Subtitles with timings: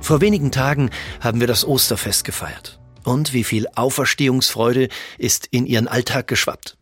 [0.00, 0.90] Vor wenigen Tagen
[1.20, 2.80] haben wir das Osterfest gefeiert.
[3.04, 6.76] Und wie viel Auferstehungsfreude ist in ihren Alltag geschwappt.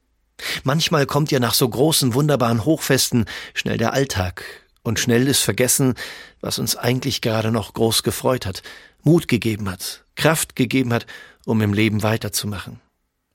[0.63, 4.45] Manchmal kommt ja nach so großen, wunderbaren Hochfesten schnell der Alltag
[4.83, 5.95] und schnell ist vergessen,
[6.41, 8.63] was uns eigentlich gerade noch groß gefreut hat,
[9.03, 11.07] Mut gegeben hat, Kraft gegeben hat,
[11.45, 12.81] um im Leben weiterzumachen.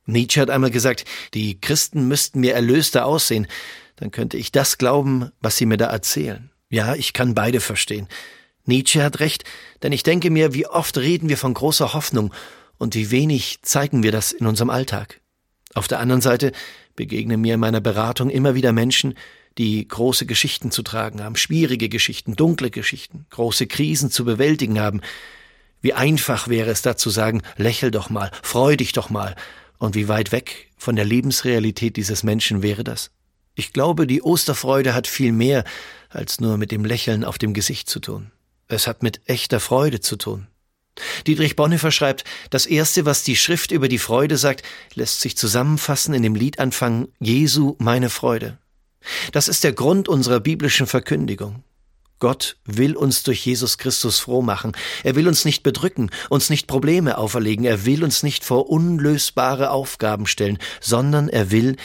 [0.05, 3.47] Nietzsche hat einmal gesagt, die Christen müssten mir erlöster aussehen,
[3.97, 6.51] dann könnte ich das glauben, was sie mir da erzählen.
[6.69, 8.07] Ja, ich kann beide verstehen.
[8.65, 9.43] Nietzsche hat recht,
[9.81, 12.33] denn ich denke mir, wie oft reden wir von großer Hoffnung
[12.77, 15.19] und wie wenig zeigen wir das in unserem Alltag.
[15.73, 16.51] Auf der anderen Seite
[16.95, 19.15] begegnen mir in meiner Beratung immer wieder Menschen,
[19.57, 25.01] die große Geschichten zu tragen haben, schwierige Geschichten, dunkle Geschichten, große Krisen zu bewältigen haben.
[25.81, 29.35] Wie einfach wäre es da zu sagen, lächel doch mal, freu dich doch mal.
[29.77, 33.11] Und wie weit weg von der Lebensrealität dieses Menschen wäre das?
[33.55, 35.63] Ich glaube, die Osterfreude hat viel mehr
[36.09, 38.32] als nur mit dem Lächeln auf dem Gesicht zu tun.
[38.73, 40.47] Es hat mit echter Freude zu tun.
[41.25, 46.13] Dietrich Bonhoeffer schreibt, das erste, was die Schrift über die Freude sagt, lässt sich zusammenfassen
[46.13, 48.57] in dem Liedanfang Jesu meine Freude.
[49.31, 51.63] Das ist der Grund unserer biblischen Verkündigung.
[52.19, 54.71] Gott will uns durch Jesus Christus froh machen.
[55.03, 59.71] Er will uns nicht bedrücken, uns nicht Probleme auferlegen, er will uns nicht vor unlösbare
[59.71, 61.75] Aufgaben stellen, sondern er will,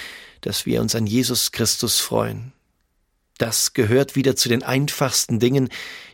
[0.43, 2.53] dass wir uns an Jesus Christus freuen.
[3.39, 5.71] Das gehört wieder zu den einfachsten Dingen,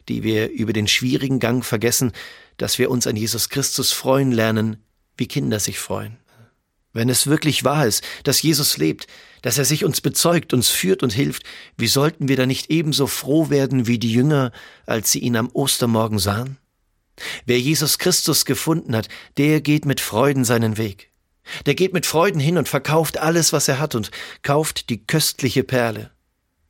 [0.09, 2.13] die wir über den schwierigen Gang vergessen,
[2.57, 4.77] dass wir uns an Jesus Christus freuen lernen,
[5.17, 6.19] wie Kinder sich freuen.
[6.93, 9.09] Wenn es wirklich wahr ist, dass Jesus lebt,
[9.43, 11.43] dass er sich uns bezeugt, uns führt und hilft,
[11.77, 14.53] wie sollten wir da nicht ebenso froh werden wie die Jünger,
[14.87, 16.57] als sie ihn am Ostermorgen sahen?
[17.47, 21.11] Wer Jesus Christus gefunden hat, der geht mit Freuden seinen Weg.
[21.67, 24.11] Der geht mit Freuden hin und verkauft alles, was er hat und
[24.43, 26.11] kauft die köstliche Perle.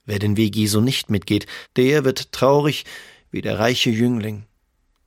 [0.07, 1.47] Wer den Weg Jesu nicht mitgeht,
[1.77, 2.85] der wird traurig
[3.35, 4.45] wie der reiche Jüngling.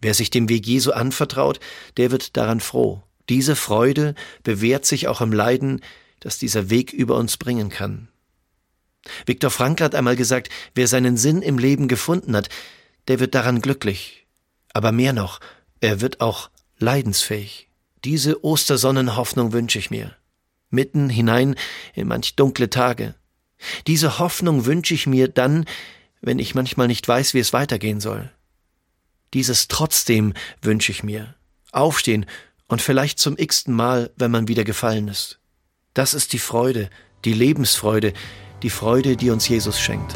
[0.02, 1.62] Wer sich dem Weg Jesu anvertraut,
[1.96, 3.02] der wird daran froh.
[3.30, 5.82] Diese Freude bewährt sich auch im Leiden,
[6.20, 8.10] das dieser Weg über uns bringen kann.
[9.26, 12.50] Viktor Frankl hat einmal gesagt, wer seinen Sinn im Leben gefunden hat,
[13.08, 14.28] der wird daran glücklich.
[14.74, 15.40] Aber mehr noch,
[15.80, 16.50] er wird auch
[16.80, 17.70] leidensfähig.
[18.04, 20.16] Diese Ostersonnenhoffnung wünsche ich mir.
[20.70, 21.56] Mitten hinein
[21.94, 23.16] in manch dunkle Tage.
[23.88, 25.66] Diese Hoffnung wünsche ich mir dann,
[26.22, 28.32] wenn ich manchmal nicht weiß, wie es weitergehen soll.
[29.34, 31.36] Dieses trotzdem wünsche ich mir.
[31.72, 32.26] Aufstehen
[32.68, 35.40] und vielleicht zum x-ten Mal, wenn man wieder gefallen ist.
[35.94, 36.90] Das ist die Freude,
[37.26, 38.14] die Lebensfreude,
[38.64, 40.16] die Freude, die uns Jesus schenkt.